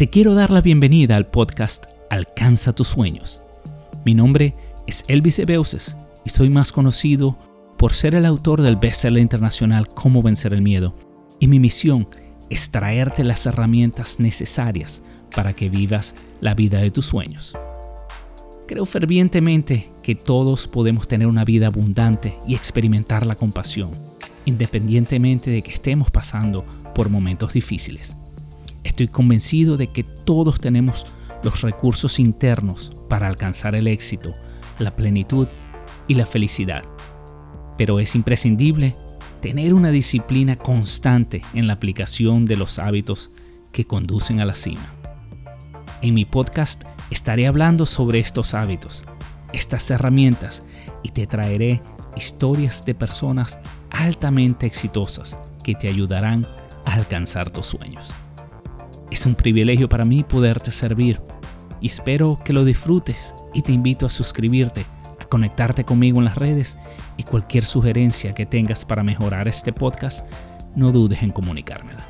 Te 0.00 0.08
quiero 0.08 0.34
dar 0.34 0.50
la 0.50 0.62
bienvenida 0.62 1.16
al 1.16 1.26
podcast 1.26 1.84
Alcanza 2.08 2.74
tus 2.74 2.88
sueños. 2.88 3.42
Mi 4.06 4.14
nombre 4.14 4.54
es 4.86 5.04
Elvis 5.08 5.38
Ebeuses 5.38 5.96
y 6.24 6.30
soy 6.30 6.48
más 6.48 6.72
conocido 6.72 7.36
por 7.76 7.92
ser 7.92 8.14
el 8.14 8.24
autor 8.24 8.62
del 8.62 8.76
bestseller 8.76 9.20
internacional 9.20 9.88
Cómo 9.88 10.22
vencer 10.22 10.54
el 10.54 10.62
miedo. 10.62 10.94
Y 11.38 11.48
mi 11.48 11.60
misión 11.60 12.08
es 12.48 12.70
traerte 12.70 13.24
las 13.24 13.44
herramientas 13.44 14.20
necesarias 14.20 15.02
para 15.36 15.52
que 15.54 15.68
vivas 15.68 16.14
la 16.40 16.54
vida 16.54 16.80
de 16.80 16.90
tus 16.90 17.04
sueños. 17.04 17.54
Creo 18.66 18.86
fervientemente 18.86 19.90
que 20.02 20.14
todos 20.14 20.66
podemos 20.66 21.08
tener 21.08 21.26
una 21.26 21.44
vida 21.44 21.66
abundante 21.66 22.36
y 22.46 22.54
experimentar 22.54 23.26
la 23.26 23.34
compasión, 23.34 23.90
independientemente 24.46 25.50
de 25.50 25.60
que 25.60 25.72
estemos 25.72 26.10
pasando 26.10 26.64
por 26.94 27.10
momentos 27.10 27.52
difíciles. 27.52 28.16
Estoy 28.84 29.08
convencido 29.08 29.76
de 29.76 29.88
que 29.88 30.02
todos 30.02 30.60
tenemos 30.60 31.06
los 31.42 31.60
recursos 31.62 32.18
internos 32.18 32.92
para 33.08 33.26
alcanzar 33.26 33.74
el 33.74 33.86
éxito, 33.86 34.32
la 34.78 34.90
plenitud 34.90 35.48
y 36.08 36.14
la 36.14 36.26
felicidad. 36.26 36.82
Pero 37.76 38.00
es 38.00 38.14
imprescindible 38.14 38.94
tener 39.40 39.74
una 39.74 39.90
disciplina 39.90 40.56
constante 40.56 41.42
en 41.54 41.66
la 41.66 41.74
aplicación 41.74 42.44
de 42.44 42.56
los 42.56 42.78
hábitos 42.78 43.30
que 43.72 43.86
conducen 43.86 44.40
a 44.40 44.44
la 44.44 44.54
cima. 44.54 44.92
En 46.02 46.14
mi 46.14 46.24
podcast 46.24 46.84
estaré 47.10 47.46
hablando 47.46 47.86
sobre 47.86 48.20
estos 48.20 48.54
hábitos, 48.54 49.04
estas 49.52 49.90
herramientas 49.90 50.62
y 51.02 51.10
te 51.10 51.26
traeré 51.26 51.82
historias 52.16 52.84
de 52.84 52.94
personas 52.94 53.58
altamente 53.90 54.66
exitosas 54.66 55.38
que 55.62 55.74
te 55.74 55.88
ayudarán 55.88 56.46
a 56.84 56.94
alcanzar 56.94 57.50
tus 57.50 57.66
sueños. 57.66 58.12
Es 59.10 59.26
un 59.26 59.34
privilegio 59.34 59.88
para 59.88 60.04
mí 60.04 60.22
poderte 60.22 60.70
servir 60.70 61.20
y 61.80 61.88
espero 61.88 62.38
que 62.44 62.52
lo 62.52 62.64
disfrutes 62.64 63.34
y 63.52 63.62
te 63.62 63.72
invito 63.72 64.06
a 64.06 64.10
suscribirte, 64.10 64.84
a 65.18 65.24
conectarte 65.24 65.84
conmigo 65.84 66.18
en 66.18 66.26
las 66.26 66.36
redes 66.36 66.78
y 67.16 67.24
cualquier 67.24 67.64
sugerencia 67.64 68.34
que 68.34 68.46
tengas 68.46 68.84
para 68.84 69.02
mejorar 69.02 69.48
este 69.48 69.72
podcast, 69.72 70.30
no 70.76 70.92
dudes 70.92 71.22
en 71.22 71.30
comunicármela. 71.30 72.06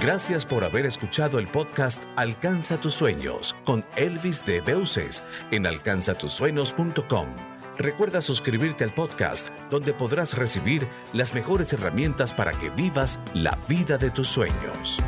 Gracias 0.00 0.44
por 0.44 0.62
haber 0.62 0.84
escuchado 0.84 1.38
el 1.38 1.48
podcast 1.48 2.04
Alcanza 2.16 2.78
tus 2.78 2.94
sueños 2.94 3.56
con 3.64 3.84
Elvis 3.96 4.44
de 4.44 4.60
Beuces 4.60 5.22
en 5.50 5.66
alcanzatusueños.com. 5.66 7.55
Recuerda 7.78 8.22
suscribirte 8.22 8.84
al 8.84 8.94
podcast 8.94 9.50
donde 9.70 9.92
podrás 9.92 10.36
recibir 10.36 10.88
las 11.12 11.34
mejores 11.34 11.72
herramientas 11.74 12.32
para 12.32 12.52
que 12.52 12.70
vivas 12.70 13.20
la 13.34 13.58
vida 13.68 13.98
de 13.98 14.10
tus 14.10 14.28
sueños. 14.28 14.98